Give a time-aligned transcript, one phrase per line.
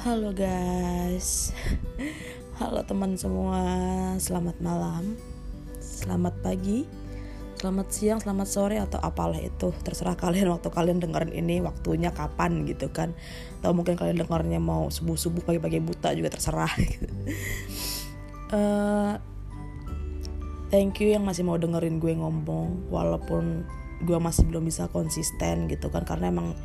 [0.00, 1.52] Halo guys.
[2.56, 3.60] Halo teman semua.
[4.16, 5.12] Selamat malam.
[5.76, 6.88] Selamat pagi.
[7.60, 9.68] Selamat siang, selamat sore atau apalah itu.
[9.84, 13.12] Terserah kalian waktu kalian dengerin ini Waktunya kapan gitu kan.
[13.60, 16.72] Atau mungkin kalian dengarnya mau subuh-subuh Pagi-pagi buta juga terserah.
[18.56, 19.20] Uh,
[20.72, 23.68] Thank you yang masih mau dengerin gue ngomong Walaupun
[24.00, 26.08] gue masih belum bisa konsisten gitu kan.
[26.08, 26.56] Karena emang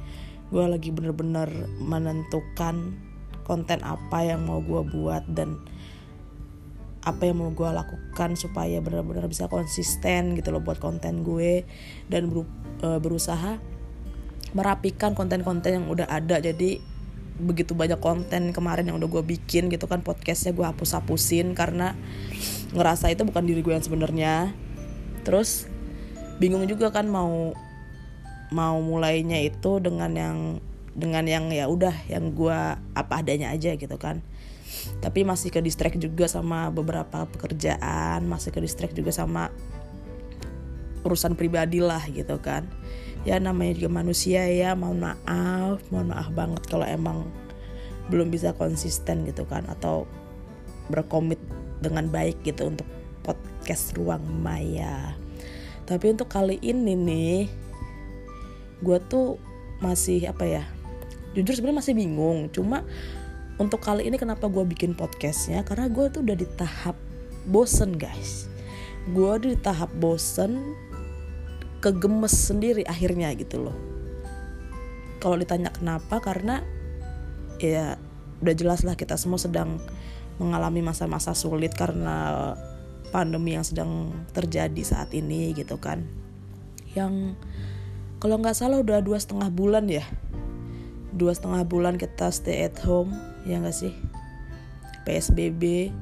[0.56, 1.52] gue lagi bener-bener
[1.84, 3.05] menentukan
[3.46, 5.62] konten apa yang mau gue buat dan
[7.06, 11.62] apa yang mau gue lakukan supaya benar-benar bisa konsisten gitu loh buat konten gue
[12.10, 12.34] dan
[12.82, 13.62] e, berusaha
[14.58, 16.42] merapikan konten-konten yang udah ada.
[16.42, 16.82] Jadi
[17.36, 21.94] begitu banyak konten kemarin yang udah gue bikin gitu kan podcastnya gue hapus-hapusin karena
[22.72, 24.34] ngerasa itu bukan diri gue yang sebenarnya.
[25.22, 25.70] Terus
[26.42, 27.54] bingung juga kan mau
[28.50, 30.38] mau mulainya itu dengan yang
[30.96, 32.60] dengan yang ya udah yang gue
[32.96, 34.24] apa adanya aja gitu kan.
[35.04, 39.52] Tapi masih ke distract juga sama beberapa pekerjaan masih ke distract juga sama
[41.04, 42.66] urusan pribadi lah gitu kan.
[43.28, 47.28] Ya namanya juga manusia ya mohon maaf mohon maaf banget kalau emang
[48.08, 50.08] belum bisa konsisten gitu kan atau
[50.88, 51.42] berkomit
[51.82, 52.88] dengan baik gitu untuk
[53.26, 55.18] podcast ruang maya.
[55.86, 57.40] Tapi untuk kali ini nih
[58.82, 59.42] gue tuh
[59.82, 60.64] masih apa ya
[61.36, 62.48] jujur sebenarnya masih bingung.
[62.50, 62.88] Cuma
[63.60, 65.62] untuk kali ini kenapa gue bikin podcastnya?
[65.68, 66.96] Karena gue tuh udah di tahap
[67.48, 68.48] bosen guys.
[69.12, 70.76] Gue udah di tahap bosen
[71.84, 73.78] kegemes sendiri akhirnya gitu loh.
[75.20, 76.64] Kalau ditanya kenapa karena
[77.60, 78.00] ya
[78.42, 79.80] udah jelas lah kita semua sedang
[80.42, 82.52] mengalami masa-masa sulit karena
[83.14, 86.04] pandemi yang sedang terjadi saat ini gitu kan.
[86.92, 87.40] Yang
[88.20, 90.04] kalau nggak salah udah dua setengah bulan ya
[91.16, 93.16] dua setengah bulan kita stay at home
[93.48, 93.96] ya nggak sih?
[95.08, 95.94] PSBB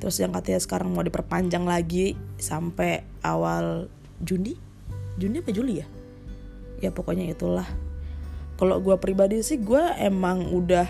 [0.00, 3.88] terus yang katanya sekarang mau diperpanjang lagi sampai awal
[4.20, 4.56] Juni?
[5.16, 5.86] Juni apa Juli ya?
[6.80, 7.68] Ya pokoknya itulah.
[8.56, 10.88] Kalau gue pribadi sih gue emang udah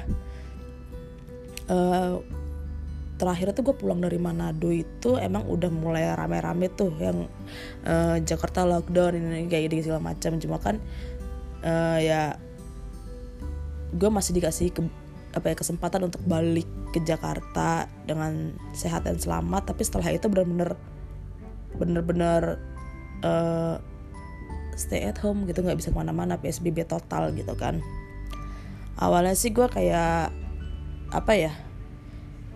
[1.70, 2.18] uh,
[3.20, 7.28] terakhir tuh gue pulang dari Manado itu emang udah mulai rame-rame tuh yang
[7.84, 10.40] uh, Jakarta lockdown ini kayak gini segala macam.
[10.42, 10.82] Cuma kan
[11.62, 12.40] uh, ya
[13.94, 14.80] gue masih dikasih ke,
[15.34, 20.74] apa ya kesempatan untuk balik ke Jakarta dengan sehat dan selamat tapi setelah itu benar-benar
[21.78, 22.58] benar-benar
[23.22, 23.78] uh,
[24.74, 27.78] stay at home gitu nggak bisa ke mana-mana psbb total gitu kan.
[29.00, 30.34] Awalnya sih gue kayak
[31.10, 31.52] apa ya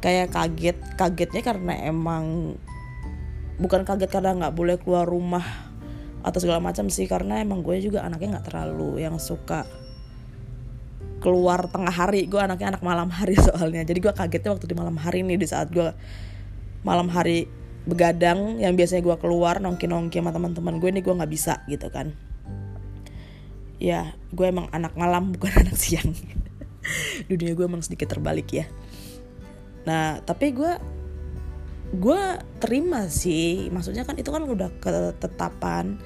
[0.05, 2.55] kayak kaget kagetnya karena emang
[3.57, 5.45] bukan kaget karena nggak boleh keluar rumah
[6.25, 9.65] atau segala macam sih karena emang gue juga anaknya nggak terlalu yang suka
[11.25, 12.29] keluar tengah hari.
[12.29, 13.81] Gue anaknya anak malam hari soalnya.
[13.89, 15.89] Jadi gue kagetnya waktu di malam hari nih di saat gue
[16.85, 17.49] malam hari
[17.89, 21.89] begadang yang biasanya gue keluar nongki nongki sama teman-teman gue nih gue nggak bisa gitu
[21.89, 22.13] kan.
[23.81, 26.13] Ya gue emang anak malam bukan anak siang.
[27.33, 28.69] Dunia gue emang sedikit terbalik ya.
[29.89, 30.77] Nah tapi gue
[31.97, 32.23] gue
[32.61, 33.73] terima sih.
[33.73, 35.97] Maksudnya kan itu kan udah ketetapan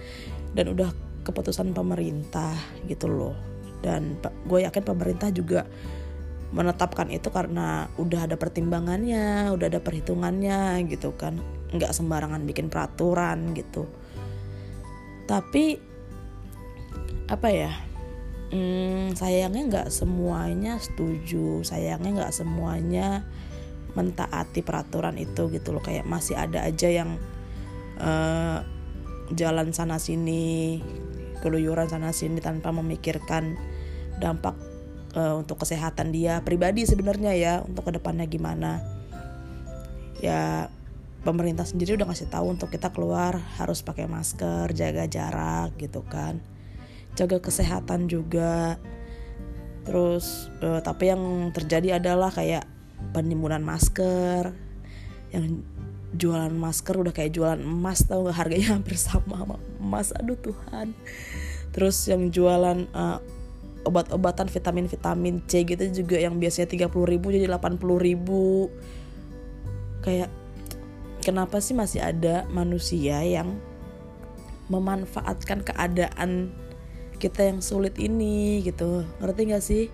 [0.55, 0.95] dan udah
[1.27, 2.55] keputusan pemerintah
[2.87, 3.58] gitu loh
[3.89, 5.65] dan gue yakin pemerintah juga
[6.53, 11.41] menetapkan itu karena udah ada pertimbangannya udah ada perhitungannya gitu kan.
[11.73, 13.89] Nggak sembarangan bikin peraturan gitu.
[15.25, 15.81] Tapi
[17.29, 17.73] apa ya
[18.53, 21.65] hmm, sayangnya nggak semuanya setuju.
[21.65, 23.25] Sayangnya nggak semuanya
[23.93, 25.85] mentaati peraturan itu gitu loh.
[25.85, 27.21] Kayak masih ada aja yang
[28.01, 28.65] uh,
[29.37, 30.81] jalan sana sini
[31.45, 33.61] keluyuran sana sini tanpa memikirkan
[34.19, 34.55] dampak
[35.15, 38.83] uh, untuk kesehatan dia pribadi sebenarnya ya untuk ke depannya gimana.
[40.19, 40.69] Ya
[41.23, 46.43] pemerintah sendiri udah ngasih tahu untuk kita keluar harus pakai masker jaga jarak gitu kan.
[47.15, 48.79] Jaga kesehatan juga.
[49.87, 52.67] Terus uh, tapi yang terjadi adalah kayak
[53.15, 54.53] penimbunan masker.
[55.31, 55.63] Yang
[56.09, 60.15] jualan masker udah kayak jualan emas tau gak harganya hampir sama sama emas.
[60.15, 60.95] Aduh Tuhan.
[61.75, 63.21] Terus yang jualan uh,
[63.87, 68.73] obat-obatan vitamin-vitamin C gitu juga yang biasanya 30 ribu jadi 80 ribu.
[70.03, 70.31] Kayak
[71.23, 73.59] kenapa sih masih ada manusia yang
[74.69, 76.53] memanfaatkan keadaan
[77.19, 79.07] kita yang sulit ini gitu?
[79.23, 79.85] Ngerti gak sih?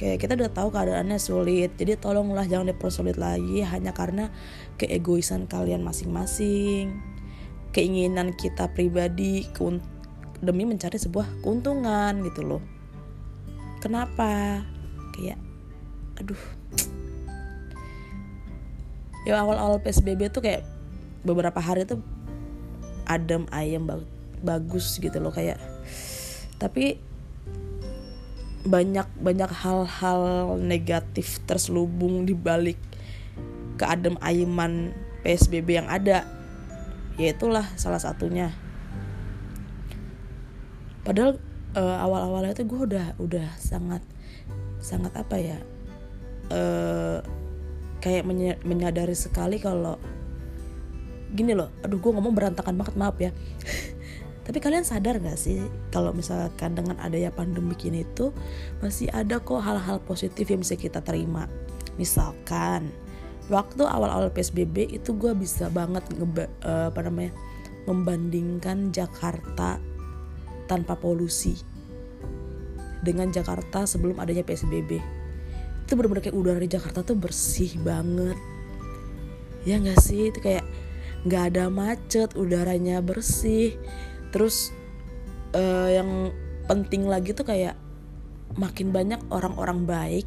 [0.00, 4.34] Kayak kita udah tahu keadaannya sulit jadi tolonglah jangan dipersulit lagi hanya karena
[4.80, 6.98] keegoisan kalian masing-masing.
[7.72, 9.48] Keinginan kita pribadi
[10.42, 12.71] demi mencari sebuah keuntungan gitu loh
[13.82, 14.62] kenapa?
[15.18, 15.42] Kayak
[16.22, 16.38] aduh.
[19.26, 20.62] Ya awal-awal PSBB tuh kayak
[21.26, 22.02] beberapa hari tuh
[23.06, 23.90] adem ayam
[24.42, 25.58] bagus gitu loh kayak.
[26.62, 26.98] Tapi
[28.62, 32.78] banyak banyak hal-hal negatif terselubung di balik
[33.74, 34.94] keadem ayaman
[35.26, 36.22] PSBB yang ada.
[37.18, 38.54] Ya itulah salah satunya.
[41.02, 41.42] Padahal
[41.76, 44.02] uh, awal-awalnya itu gue udah udah sangat
[44.82, 45.58] sangat apa ya
[46.50, 47.18] uh,
[48.02, 48.26] kayak
[48.66, 49.96] menyadari sekali kalau
[51.32, 53.32] gini loh aduh gue ngomong berantakan banget maaf ya.
[54.42, 55.62] Tapi kalian sadar gak sih
[55.94, 58.34] kalau misalkan dengan adanya pandemi ini tuh
[58.82, 61.46] masih ada kok hal-hal positif yang bisa kita terima?
[61.94, 62.90] Misalkan
[63.46, 67.30] waktu awal-awal PSBB itu gue bisa banget ngeba, uh, apa namanya
[67.86, 69.78] membandingkan Jakarta
[70.72, 71.60] tanpa polusi.
[73.04, 75.20] Dengan Jakarta sebelum adanya PSBB
[75.82, 78.38] itu bener-bener kayak udara di Jakarta tuh bersih banget.
[79.68, 80.32] Ya gak sih?
[80.32, 80.64] Itu kayak
[81.28, 83.76] nggak ada macet udaranya bersih.
[84.32, 84.72] Terus
[85.52, 86.32] uh, yang
[86.64, 87.76] penting lagi tuh kayak
[88.56, 90.26] makin banyak orang-orang baik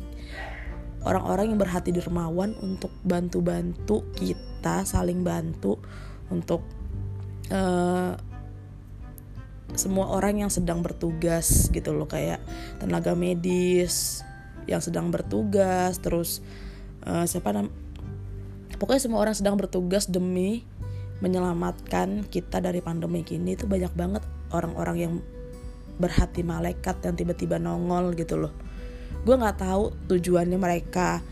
[1.05, 5.77] orang-orang yang berhati dermawan untuk bantu-bantu kita saling bantu
[6.33, 6.65] untuk
[7.53, 8.17] uh,
[9.73, 12.37] semua orang yang sedang bertugas gitu loh kayak
[12.77, 14.21] tenaga medis
[14.69, 16.45] yang sedang bertugas terus
[17.09, 17.73] uh, siapa nam
[18.77, 20.63] pokoknya semua orang sedang bertugas demi
[21.23, 25.13] menyelamatkan kita dari pandemi ini itu banyak banget orang-orang yang
[25.95, 28.53] berhati malaikat yang tiba-tiba nongol gitu loh.
[29.23, 31.23] Gue nggak tahu tujuannya mereka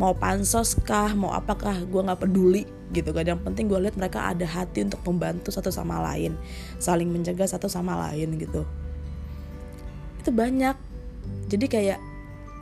[0.00, 2.64] mau pansos kah mau apakah gue nggak peduli
[2.96, 3.28] gitu kan.
[3.28, 6.40] Yang penting gue lihat mereka ada hati untuk membantu satu sama lain
[6.80, 8.64] saling menjaga satu sama lain gitu.
[10.24, 10.72] Itu banyak.
[11.52, 12.00] Jadi kayak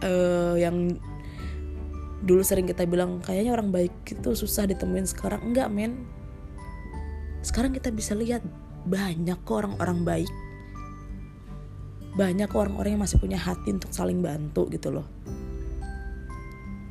[0.02, 0.98] uh, yang
[2.26, 5.38] dulu sering kita bilang kayaknya orang baik itu susah ditemuin sekarang.
[5.46, 6.10] Enggak men.
[7.46, 8.42] Sekarang kita bisa lihat
[8.82, 10.32] banyak kok orang-orang baik.
[12.18, 15.06] Banyak kok orang-orang yang masih punya hati untuk saling bantu gitu loh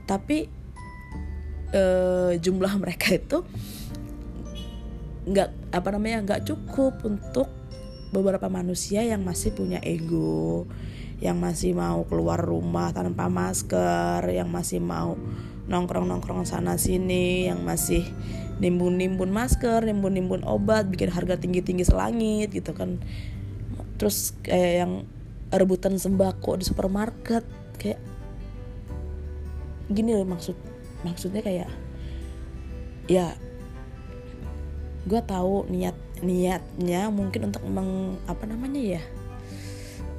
[0.07, 0.48] tapi
[1.75, 3.44] eh, jumlah mereka itu
[5.27, 7.51] nggak apa namanya nggak cukup untuk
[8.15, 10.63] beberapa manusia yang masih punya ego
[11.19, 15.19] yang masih mau keluar rumah tanpa masker yang masih mau
[15.68, 18.07] nongkrong nongkrong sana sini yang masih
[18.57, 22.98] nimbun-nimbun masker, nimbun-nimbun obat, bikin harga tinggi-tinggi selangit gitu kan.
[24.01, 24.94] Terus kayak yang
[25.54, 27.45] rebutan sembako di supermarket
[27.77, 28.01] kayak
[29.87, 30.55] gini loh maksud
[31.05, 31.69] maksudnya kayak
[33.07, 33.35] ya
[35.07, 39.01] gue tahu niat niatnya mungkin untuk meng apa namanya ya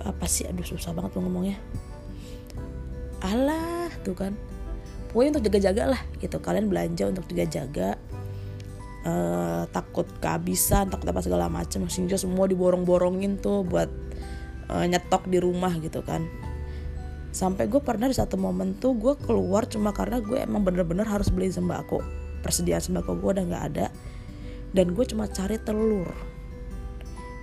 [0.07, 1.59] apa sih aduh susah banget mau ngomongnya.
[3.21, 4.33] Alah tuh kan.
[5.11, 6.39] Pokoknya untuk jaga-jaga lah gitu.
[6.39, 7.99] Kalian belanja untuk jaga-jaga
[9.03, 11.91] uh, takut kehabisan takut apa segala macam.
[11.91, 13.91] Sehingga semua diborong-borongin tuh buat
[14.71, 16.25] uh, nyetok di rumah gitu kan
[17.29, 21.29] sampai gue pernah di satu momen tuh gue keluar cuma karena gue emang bener-bener harus
[21.29, 22.01] beli sembako.
[22.41, 23.87] Persediaan sembako gue udah nggak ada.
[24.73, 26.09] Dan gue cuma cari telur.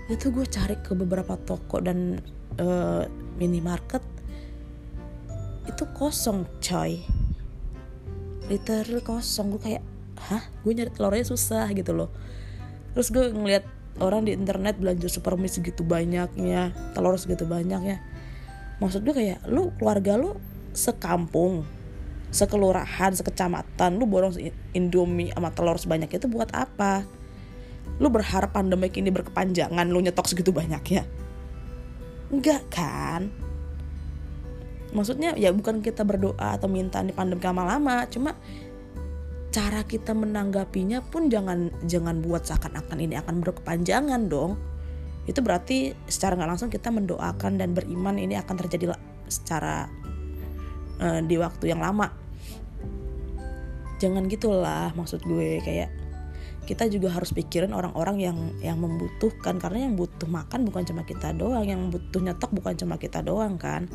[0.10, 2.22] Itu gue cari ke beberapa toko dan
[2.62, 3.04] uh,
[3.38, 4.02] minimarket.
[5.66, 7.02] Itu kosong coy.
[8.46, 9.58] Literal kosong.
[9.58, 9.84] Gue kayak
[10.30, 10.44] hah?
[10.62, 12.10] Gue nyari telurnya susah gitu loh.
[12.94, 13.66] Terus gue ngeliat
[14.00, 18.04] orang di internet belanja super mie segitu banyaknya telur segitu banyaknya
[18.80, 20.36] maksud gue kayak lu keluarga lu
[20.76, 21.64] sekampung
[22.36, 24.36] sekelurahan sekecamatan lu borong
[24.76, 27.08] indomie sama telur sebanyak itu buat apa?
[28.04, 31.08] Lu berharap pandemi ini berkepanjangan lu nyetok segitu banyaknya?
[32.28, 33.32] Enggak kan?
[34.92, 38.36] Maksudnya ya bukan kita berdoa atau minta nih pandemi lama-lama cuma
[39.56, 44.60] cara kita menanggapinya pun jangan jangan buat seakan-akan ini akan berkepanjangan dong
[45.26, 48.94] itu berarti secara nggak langsung kita mendoakan dan beriman ini akan terjadi
[49.26, 49.90] secara
[51.02, 52.14] uh, di waktu yang lama.
[53.98, 55.90] Jangan gitulah maksud gue kayak
[56.66, 59.58] kita juga harus pikirin orang-orang yang yang membutuhkan.
[59.58, 63.58] Karena yang butuh makan bukan cuma kita doang yang butuh nyetok bukan cuma kita doang
[63.58, 63.90] kan?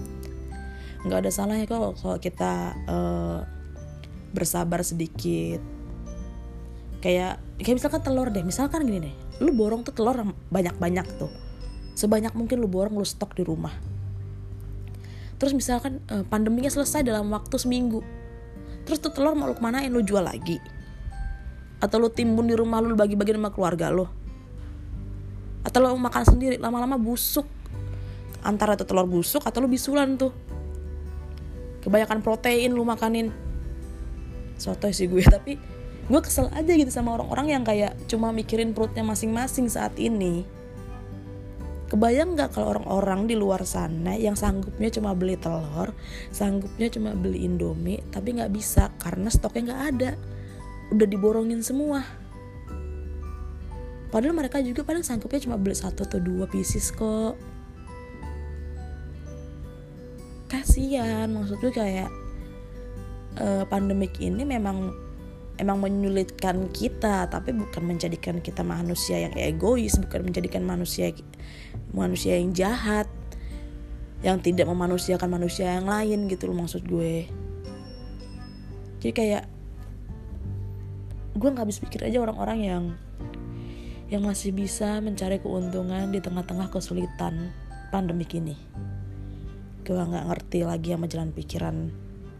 [1.07, 3.39] Nggak ada salahnya kok kalau kita uh,
[4.35, 5.63] bersabar sedikit.
[6.99, 10.15] Kayak kayak misalkan telur deh misalkan gini deh lu borong tuh telur
[10.53, 11.33] banyak-banyak tuh.
[11.97, 13.73] Sebanyak mungkin lu borong lu stok di rumah.
[15.41, 18.05] Terus misalkan uh, pandeminya selesai dalam waktu seminggu.
[18.85, 19.89] Terus tuh telur mau lu kemanain?
[19.89, 20.61] Lu jual lagi.
[21.81, 24.05] Atau lu timbun di rumah lu bagi-bagi sama keluarga lu.
[25.65, 27.49] Atau lu makan sendiri lama-lama busuk.
[28.45, 30.33] Antara itu telur busuk atau lu bisulan tuh.
[31.81, 33.33] Kebanyakan protein lu makanin.
[34.61, 35.57] Soto sih gue tapi
[36.11, 40.43] gue kesel aja gitu sama orang-orang yang kayak cuma mikirin perutnya masing-masing saat ini.
[41.87, 45.91] Kebayang nggak kalau orang-orang di luar sana yang sanggupnya cuma beli telur
[46.31, 50.11] sanggupnya cuma beli indomie tapi nggak bisa karena stoknya nggak ada.
[50.91, 52.03] Udah diborongin semua.
[54.11, 57.39] Padahal mereka juga paling sanggupnya cuma beli satu atau dua pieces kok.
[60.51, 62.11] Kasihan maksud gue kayak
[63.39, 65.10] uh, pandemik ini memang
[65.61, 71.13] emang menyulitkan kita tapi bukan menjadikan kita manusia yang egois bukan menjadikan manusia
[71.93, 73.07] manusia yang jahat
[74.21, 77.25] yang tidak memanusiakan manusia yang lain gitu loh maksud gue.
[79.01, 79.45] Jadi kayak
[81.41, 82.85] gue nggak habis pikir aja orang-orang yang
[84.13, 87.49] yang masih bisa mencari keuntungan di tengah-tengah kesulitan
[87.89, 88.61] pandemik ini.
[89.89, 91.77] Gue nggak ngerti lagi sama jalan pikiran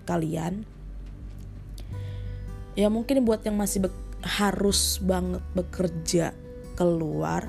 [0.05, 0.69] kalian
[2.81, 3.93] ya mungkin buat yang masih
[4.25, 6.33] harus banget bekerja
[6.77, 7.45] keluar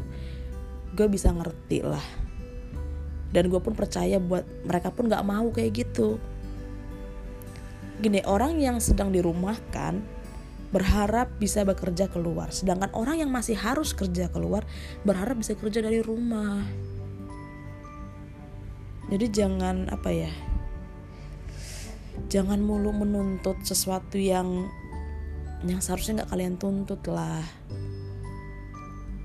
[0.91, 2.03] gue bisa ngerti lah.
[3.31, 6.19] Dan gue pun percaya buat mereka pun gak mau kayak gitu.
[8.03, 10.03] Gini orang yang sedang dirumahkan
[10.71, 14.63] berharap bisa bekerja keluar sedangkan orang yang masih harus kerja keluar
[15.03, 16.63] berharap bisa kerja dari rumah.
[19.11, 20.31] Jadi jangan apa ya
[22.31, 24.71] jangan mulu menuntut sesuatu yang
[25.65, 27.46] yang seharusnya nggak kalian tuntut lah.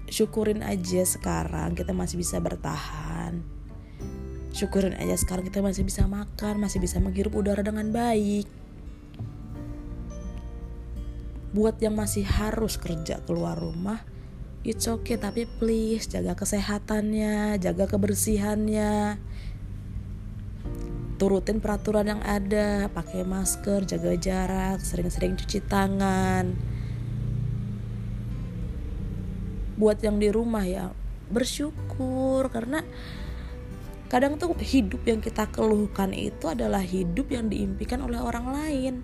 [0.06, 3.40] Syukurin aja sekarang kita masih bisa bertahan.
[4.52, 8.48] Syukurin aja sekarang kita masih bisa makan masih bisa menghirup udara dengan baik.
[11.56, 14.04] Buat yang masih harus kerja keluar rumah
[14.66, 19.14] it's okay tapi please jaga kesehatannya jaga kebersihannya
[21.16, 26.52] turutin peraturan yang ada pakai masker jaga jarak sering-sering cuci tangan.
[29.76, 30.92] Buat yang di rumah ya
[31.28, 32.80] bersyukur karena
[34.06, 38.94] kadang tuh hidup yang kita keluhkan itu adalah hidup yang diimpikan oleh orang lain.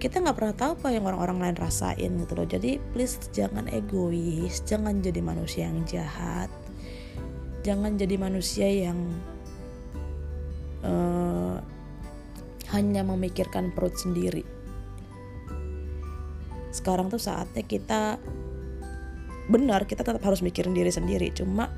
[0.00, 2.48] Kita nggak pernah tahu apa yang orang-orang lain rasain gitu loh.
[2.48, 6.50] Jadi please jangan egois jangan jadi manusia yang jahat
[7.62, 8.98] jangan jadi manusia yang
[10.86, 11.58] uh,
[12.72, 14.44] hanya memikirkan perut sendiri.
[16.72, 18.16] Sekarang tuh saatnya kita
[19.50, 21.28] benar kita tetap harus mikirin diri sendiri.
[21.36, 21.68] Cuma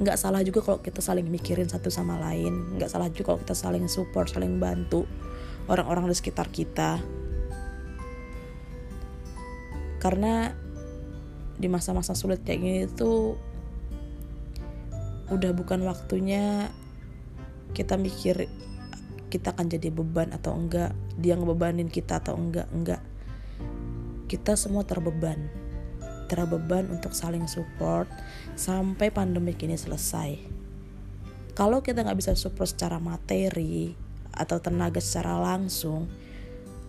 [0.00, 2.78] nggak salah juga kalau kita saling mikirin satu sama lain.
[2.80, 5.04] Nggak salah juga kalau kita saling support, saling bantu
[5.68, 6.98] orang-orang di sekitar kita.
[10.00, 10.50] Karena
[11.60, 13.38] di masa-masa sulit kayak gini tuh
[15.30, 16.72] udah bukan waktunya
[17.70, 18.50] kita mikir
[19.32, 20.92] kita akan jadi beban atau enggak?
[21.16, 22.68] Dia ngebebanin kita atau enggak?
[22.74, 23.00] Enggak.
[24.28, 25.48] Kita semua terbeban.
[26.28, 28.10] Terbeban untuk saling support
[28.58, 30.36] sampai pandemi ini selesai.
[31.52, 33.92] Kalau kita nggak bisa support secara materi
[34.32, 36.08] atau tenaga secara langsung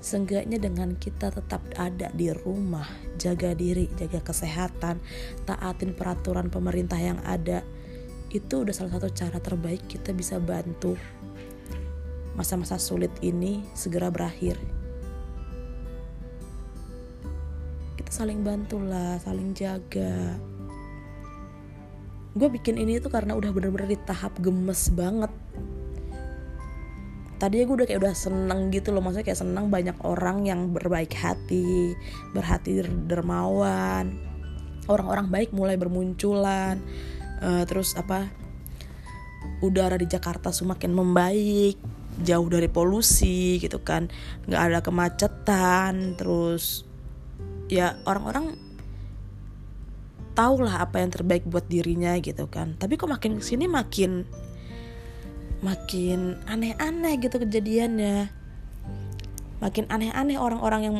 [0.03, 2.83] Seenggaknya dengan kita tetap ada di rumah,
[3.15, 4.99] jaga diri, jaga kesehatan,
[5.47, 7.63] taatin peraturan pemerintah yang ada,
[8.33, 10.97] itu udah salah satu cara terbaik kita bisa bantu
[12.33, 14.57] masa-masa sulit ini segera berakhir.
[17.93, 20.37] Kita saling bantulah, saling jaga.
[22.33, 25.29] Gue bikin ini tuh karena udah bener-bener di tahap gemes banget.
[27.37, 31.13] Tadinya gue udah kayak udah seneng gitu loh, maksudnya kayak seneng banyak orang yang berbaik
[31.13, 31.93] hati,
[32.33, 34.15] berhati dermawan,
[34.89, 36.81] orang-orang baik mulai bermunculan
[37.43, 38.31] uh, terus apa
[39.59, 41.75] udara di Jakarta semakin membaik
[42.23, 44.07] jauh dari polusi gitu kan.
[44.47, 46.87] Nggak ada kemacetan terus
[47.67, 48.55] ya orang-orang
[50.33, 52.79] tahu lah apa yang terbaik buat dirinya gitu kan.
[52.79, 54.25] Tapi kok makin ke sini makin
[55.63, 58.29] makin aneh-aneh gitu kejadiannya.
[59.63, 60.97] Makin aneh-aneh orang-orang yang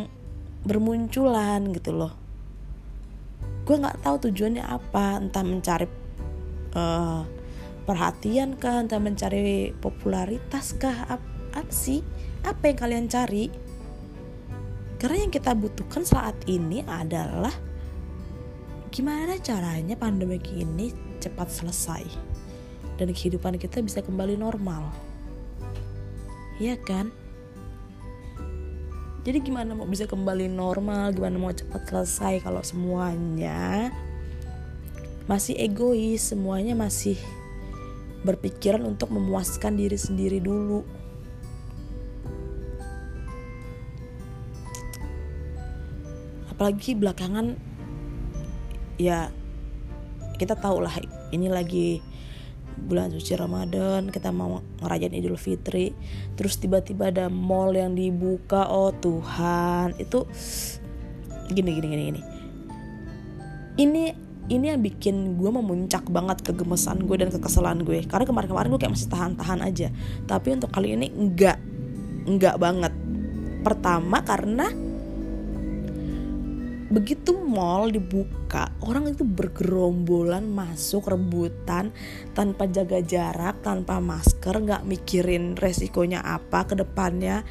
[0.64, 2.16] bermunculan gitu loh.
[3.68, 6.03] Gue nggak tahu tujuannya apa entah mencari
[6.74, 7.24] uh,
[7.84, 11.08] perhatian kah entah mencari popularitas kah?
[11.10, 12.02] Apa, sih?
[12.44, 13.46] Apa yang kalian cari?
[15.00, 17.52] Karena yang kita butuhkan saat ini adalah
[18.94, 22.04] gimana caranya pandemi ini cepat selesai
[22.96, 24.94] dan kehidupan kita bisa kembali normal.
[26.62, 27.12] Iya kan?
[29.24, 31.16] Jadi gimana mau bisa kembali normal?
[31.16, 33.92] Gimana mau cepat selesai kalau semuanya
[35.26, 37.16] masih egois, semuanya masih
[38.24, 40.84] berpikiran untuk memuaskan diri sendiri dulu.
[46.52, 47.58] Apalagi belakangan
[49.02, 49.34] ya
[50.38, 50.96] kita tahu lah
[51.34, 52.00] ini lagi
[52.74, 55.94] bulan suci Ramadan kita mau ngerajain Idul Fitri
[56.36, 60.26] terus tiba-tiba ada mall yang dibuka oh Tuhan itu
[61.54, 62.22] gini gini gini gini
[63.78, 64.06] ini
[64.52, 68.94] ini yang bikin gue memuncak banget kegemesan gue dan kekesalan gue karena kemarin-kemarin gue kayak
[68.96, 69.88] masih tahan-tahan aja.
[70.28, 71.58] Tapi untuk kali ini enggak
[72.28, 72.94] enggak banget.
[73.64, 74.68] Pertama karena
[76.94, 81.90] begitu mall dibuka orang itu bergerombolan masuk rebutan
[82.38, 87.42] tanpa jaga jarak tanpa masker nggak mikirin resikonya apa ke depannya.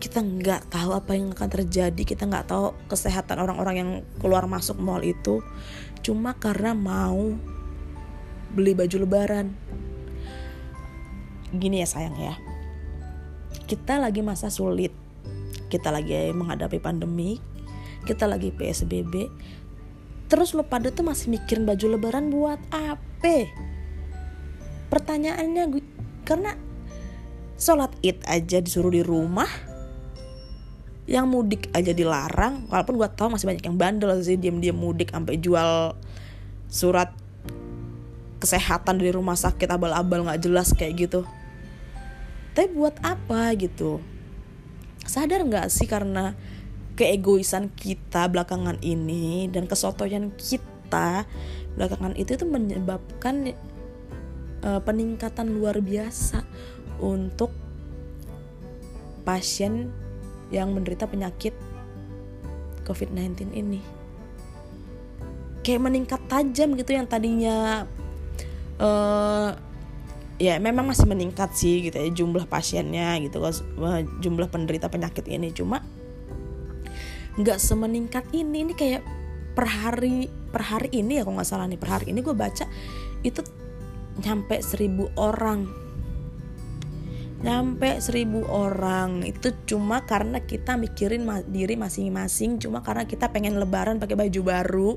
[0.00, 4.80] Kita nggak tahu apa yang akan terjadi kita nggak tahu kesehatan orang-orang yang keluar masuk
[4.80, 5.44] mall itu
[6.00, 7.36] cuma karena mau
[8.52, 9.54] beli baju lebaran.
[11.54, 12.34] Gini ya sayang ya.
[13.66, 14.94] Kita lagi masa sulit.
[15.70, 17.38] Kita lagi menghadapi pandemi.
[18.06, 19.28] Kita lagi PSBB
[20.30, 23.50] terus lo pada tuh masih mikirin baju lebaran buat apa?
[24.86, 25.82] Pertanyaannya gue
[26.22, 26.54] karena
[27.58, 29.50] sholat id aja disuruh di rumah
[31.10, 35.42] yang mudik aja dilarang walaupun gue tau masih banyak yang bandel sih diam-diam mudik sampai
[35.42, 35.98] jual
[36.70, 37.10] surat
[38.38, 41.26] kesehatan dari rumah sakit abal-abal nggak jelas kayak gitu.
[42.54, 43.98] Tapi buat apa gitu?
[45.02, 46.38] Sadar nggak sih karena
[46.94, 51.26] keegoisan kita belakangan ini dan kesotoyan kita
[51.74, 53.50] belakangan itu itu menyebabkan
[54.62, 56.46] uh, peningkatan luar biasa
[57.02, 57.50] untuk
[59.26, 59.90] pasien
[60.50, 61.54] yang menderita penyakit
[62.86, 63.80] COVID-19 ini.
[65.62, 67.86] Kayak meningkat tajam gitu yang tadinya
[68.80, 69.50] uh,
[70.40, 73.44] ya memang masih meningkat sih gitu ya jumlah pasiennya gitu
[74.24, 75.84] jumlah penderita penyakit ini cuma
[77.36, 79.04] nggak semeningkat ini ini kayak
[79.52, 82.64] per hari per hari ini ya kalau nggak salah nih per hari ini gue baca
[83.20, 83.44] itu
[84.24, 85.68] nyampe seribu orang
[87.40, 89.24] nyampe seribu orang.
[89.24, 92.60] Itu cuma karena kita mikirin ma diri masing-masing.
[92.60, 94.90] Cuma karena kita pengen lebaran pakai baju baru.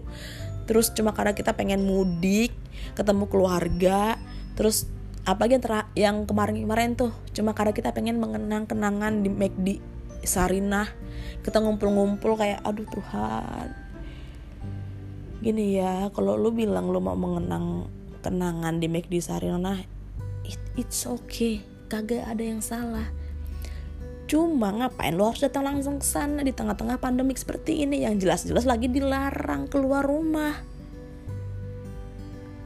[0.68, 2.52] Terus cuma karena kita pengen mudik
[2.96, 4.20] ketemu keluarga.
[4.60, 4.88] Terus
[5.24, 7.12] apalagi yang, yang kemarin-kemarin tuh?
[7.32, 9.68] Cuma karena kita pengen mengenang kenangan di McD
[10.24, 10.88] Sarinah.
[11.44, 13.68] Kita ngumpul-ngumpul kayak aduh Tuhan.
[15.44, 17.92] Gini ya kalau lu bilang lu mau mengenang
[18.24, 19.76] kenangan di McD Sarinah
[20.48, 23.06] it, it's okay kagak ada yang salah.
[24.26, 28.02] Cuma ngapain lu harus datang langsung ke sana di tengah-tengah pandemik seperti ini?
[28.02, 30.58] Yang jelas-jelas lagi dilarang keluar rumah.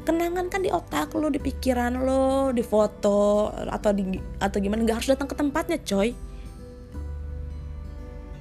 [0.07, 5.03] Kenangan kan di otak lo di pikiran lo di foto atau di atau gimana nggak
[5.03, 6.15] harus datang ke tempatnya coy.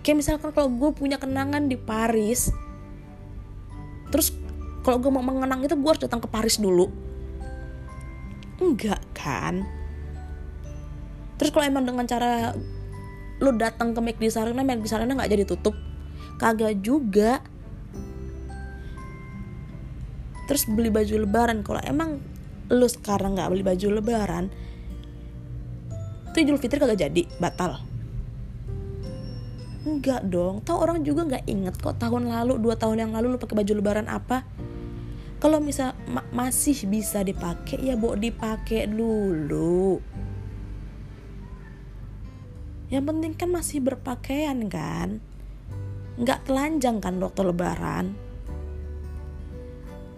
[0.07, 2.55] Kayak misalkan kalau gue punya kenangan di Paris
[4.15, 4.31] terus
[4.87, 6.87] kalau gue mau mengenang itu gue harus datang ke Paris dulu.
[8.63, 9.76] Enggak kan
[11.37, 12.57] terus kalau emang dengan cara
[13.37, 15.77] lu datang ke McD Sarina McD Sarina nggak jadi tutup.
[16.41, 17.41] Kagak juga.
[20.49, 21.61] Terus beli baju lebaran.
[21.61, 22.21] Kalau emang
[22.73, 24.47] lu sekarang nggak beli baju lebaran
[26.37, 27.81] itu Idul Fitri kagak jadi batal.
[29.89, 33.39] Enggak dong, tahu orang juga nggak inget kok tahun lalu, dua tahun yang lalu lu
[33.41, 34.45] pakai baju lebaran apa.
[35.41, 39.97] Kalau misal ma masih bisa dipakai ya bawa dipakai dulu.
[42.87, 45.19] Yang penting kan masih berpakaian kan,
[46.17, 48.15] nggak telanjang kan waktu lebaran.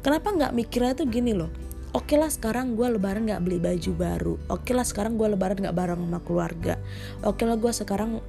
[0.04, 1.50] Kenapa nggak mikirnya tuh gini loh?
[1.96, 4.34] Oke lah sekarang gue lebaran nggak beli baju baru.
[4.52, 6.74] Oke lah sekarang gue lebaran nggak bareng sama keluarga.
[7.24, 8.20] Oke lah gue sekarang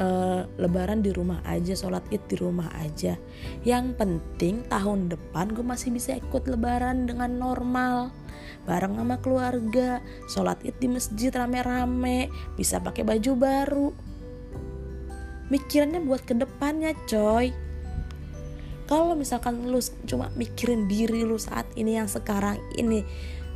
[0.00, 3.16] uh, lebaran di rumah aja sholat id di rumah aja
[3.64, 8.12] yang penting tahun depan gue masih bisa ikut lebaran dengan normal
[8.66, 13.88] bareng sama keluarga sholat id di masjid rame-rame bisa pakai baju baru.
[15.46, 17.54] Mikirannya buat ke depannya coy.
[18.86, 23.02] Kalau misalkan lu cuma mikirin diri lu saat ini yang sekarang ini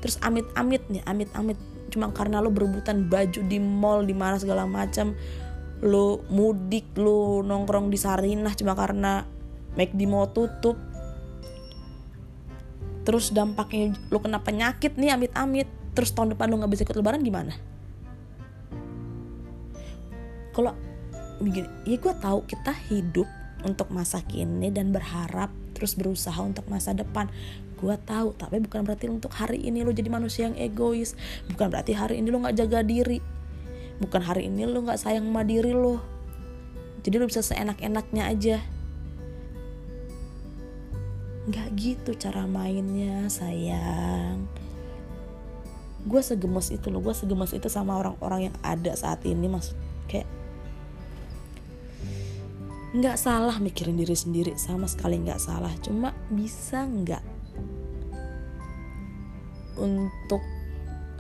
[0.01, 1.61] terus amit-amit nih amit-amit
[1.93, 5.13] cuma karena lu berebutan baju di mall di mana segala macam
[5.85, 9.25] lu mudik lu nongkrong di Sarinah cuma karena
[9.77, 10.77] McD mau tutup
[13.11, 15.67] terus dampaknya lu kena penyakit nih amit-amit.
[15.99, 17.59] Terus tahun depan lu nggak bisa ikut lebaran gimana?
[20.55, 20.79] Kalau
[21.43, 23.27] ya gue tahu kita hidup
[23.67, 27.27] untuk masa kini dan berharap terus berusaha untuk masa depan.
[27.75, 31.19] Gue tahu tapi bukan berarti untuk hari ini lo jadi manusia yang egois.
[31.51, 33.19] Bukan berarti hari ini lo nggak jaga diri.
[33.99, 36.21] Bukan hari ini lo nggak sayang sama diri lo
[37.01, 38.57] jadi lo bisa seenak-enaknya aja
[41.49, 44.45] nggak gitu cara mainnya sayang.
[46.05, 49.77] Gue segemes itu loh gue segemes itu sama orang-orang yang ada saat ini maksud
[50.09, 50.29] kayak
[52.91, 55.73] nggak salah mikirin diri sendiri sama sekali nggak salah.
[55.81, 57.23] Cuma bisa nggak
[59.81, 60.45] untuk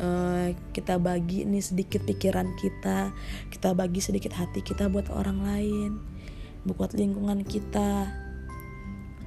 [0.00, 3.12] uh, kita bagi ini sedikit pikiran kita
[3.48, 5.90] kita bagi sedikit hati kita buat orang lain
[6.68, 8.19] buat lingkungan kita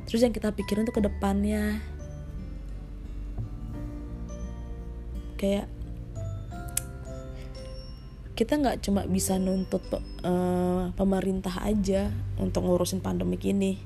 [0.08, 1.82] terus yang kita pikirin tuh ke depannya.
[5.40, 5.68] Kayak
[8.34, 9.84] kita nggak cuma bisa nuntut
[10.26, 12.10] uh, pemerintah aja
[12.42, 13.78] untuk ngurusin pandemik ini.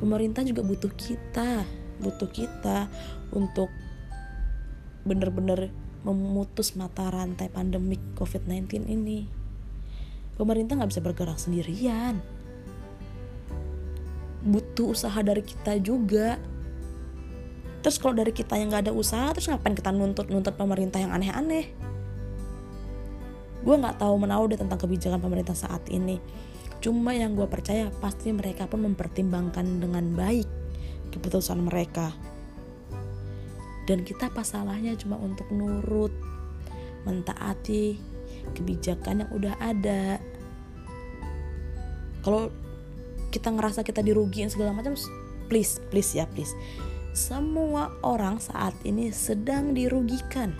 [0.00, 2.88] Pemerintah juga butuh kita butuh kita
[3.36, 3.68] untuk
[5.04, 5.68] bener-bener
[6.00, 9.28] memutus mata rantai pandemik COVID-19 ini.
[10.40, 12.39] Pemerintah nggak bisa bergerak sendirian
[14.44, 16.40] butuh usaha dari kita juga.
[17.80, 21.12] Terus kalau dari kita yang nggak ada usaha terus ngapain kita nuntut nuntut pemerintah yang
[21.16, 21.72] aneh-aneh?
[23.60, 26.20] Gue nggak tahu menau deh tentang kebijakan pemerintah saat ini.
[26.80, 30.48] Cuma yang gue percaya pasti mereka pun mempertimbangkan dengan baik
[31.12, 32.12] keputusan mereka.
[33.84, 36.12] Dan kita apa salahnya cuma untuk nurut
[37.04, 38.00] mentaati
[38.56, 40.20] kebijakan yang udah ada?
[42.20, 42.52] Kalau
[43.30, 44.98] kita ngerasa kita dirugiin segala macam
[45.46, 46.52] please please ya please.
[47.10, 50.54] Semua orang saat ini sedang dirugikan.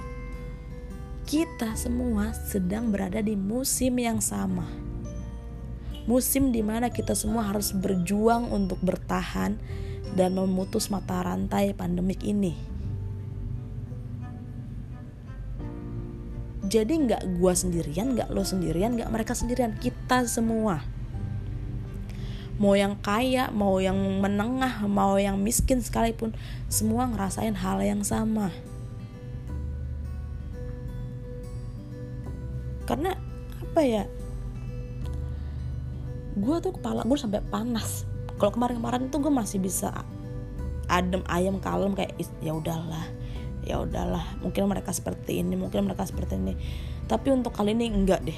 [1.22, 4.66] Kita semua sedang berada di musim yang sama.
[6.10, 9.54] Musim di mana kita semua harus berjuang untuk bertahan
[10.18, 12.58] dan memutus mata rantai pandemik ini.
[16.66, 20.82] Jadi nggak gua sendirian nggak lo sendirian nggak mereka sendirian kita semua
[22.60, 26.36] mau yang kaya, mau yang menengah, mau yang miskin sekalipun,
[26.68, 28.52] semua ngerasain hal yang sama.
[32.84, 33.16] Karena
[33.64, 34.04] apa ya?
[36.36, 38.04] Gue tuh kepala gue sampai panas.
[38.36, 40.04] Kalau kemarin-kemarin tuh gue masih bisa
[40.90, 43.06] adem ayam kalem kayak ya udahlah
[43.62, 46.58] ya udahlah mungkin mereka seperti ini mungkin mereka seperti ini
[47.06, 48.34] tapi untuk kali ini enggak deh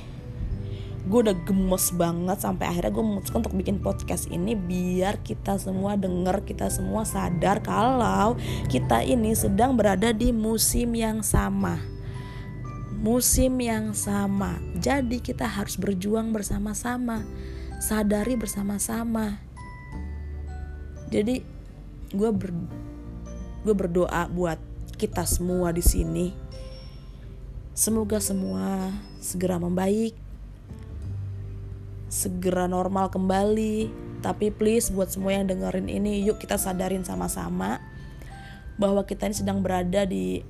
[1.02, 5.98] gue udah gemes banget sampai akhirnya gue memutuskan untuk bikin podcast ini biar kita semua
[5.98, 8.38] denger kita semua sadar kalau
[8.70, 11.82] kita ini sedang berada di musim yang sama.
[13.02, 14.62] Musim yang sama.
[14.78, 17.26] Jadi kita harus berjuang bersama-sama.
[17.82, 19.42] Sadari bersama-sama.
[21.10, 21.42] Jadi
[22.14, 22.54] gue ber
[23.66, 24.62] gue berdoa buat
[24.94, 26.30] kita semua di sini.
[27.74, 30.21] Semoga semua segera membaik
[32.12, 33.88] segera normal kembali.
[34.20, 37.80] Tapi please buat semua yang dengerin ini, yuk kita sadarin sama-sama
[38.76, 40.44] bahwa kita ini sedang berada di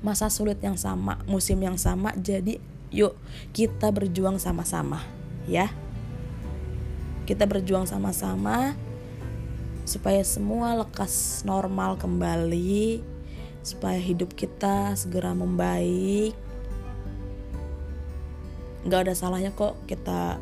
[0.00, 2.14] masa sulit yang sama, musim yang sama.
[2.14, 2.62] Jadi
[2.94, 3.18] yuk
[3.50, 5.02] kita berjuang sama-sama,
[5.50, 5.74] ya.
[7.26, 8.78] Kita berjuang sama-sama
[9.82, 13.02] supaya semua lekas normal kembali,
[13.66, 16.38] supaya hidup kita segera membaik.
[18.86, 20.38] Gak ada salahnya kok kita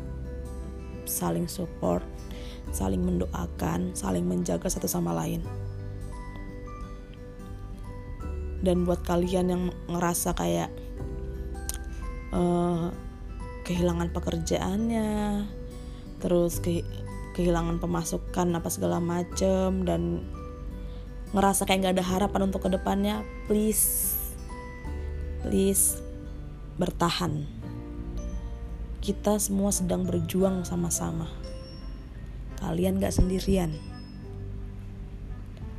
[1.05, 2.03] saling support,
[2.73, 5.41] saling mendoakan, saling menjaga satu sama lain.
[8.65, 10.73] Dan buat kalian yang ngerasa kayak
[12.33, 12.89] uh,
[13.65, 15.45] kehilangan pekerjaannya,
[16.21, 16.81] terus ke,
[17.37, 20.25] kehilangan pemasukan apa segala macem dan
[21.35, 24.17] ngerasa kayak gak ada harapan untuk ke depannya, please,
[25.43, 25.99] please
[26.79, 27.64] bertahan
[29.05, 31.29] kita semua sedang berjuang sama-sama.
[32.57, 33.69] Kalian gak sendirian.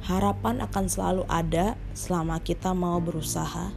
[0.07, 3.75] Harapan akan selalu ada selama kita mau berusaha.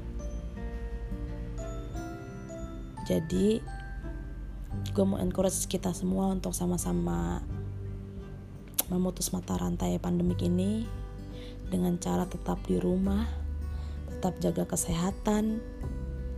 [3.10, 3.58] Jadi,
[4.94, 7.42] gue mau encourage kita semua untuk sama-sama
[8.94, 10.86] memutus mata rantai pandemik ini
[11.74, 13.26] dengan cara tetap di rumah,
[14.14, 15.58] tetap jaga kesehatan,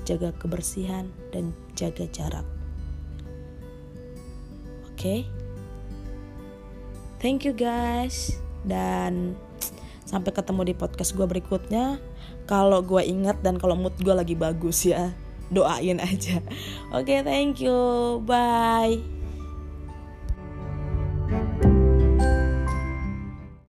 [0.07, 2.60] jaga kebersihan, dan jaga jarak
[5.01, 5.25] okay?
[7.17, 9.33] Thank you guys dan
[10.05, 11.97] sampai ketemu di podcast gue berikutnya.
[12.45, 15.13] Kalau gue ingat dan kalau mood gue lagi bagus ya,
[15.49, 16.41] doain aja.
[16.93, 18.21] Oke, okay, thank you.
[18.25, 19.20] Bye.